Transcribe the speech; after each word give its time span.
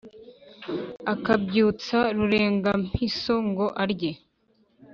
akabyutsa 1.13 1.99
ruréngampíso 2.15 3.33
ngo 3.47 3.65
arye 3.83 4.11